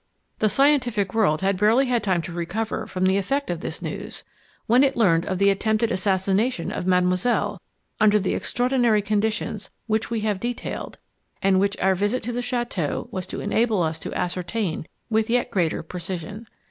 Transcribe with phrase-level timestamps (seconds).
[0.39, 4.23] The scientific world had barely had time to recover from the effect of this news,
[4.65, 7.61] when it learned of the attempted assassination of Mademoiselle
[7.99, 10.97] under the extraordinary conditions which we have detailed
[11.43, 15.51] and which our visit to the chateau was to enable us to ascertain with yet
[15.51, 16.47] greater precision.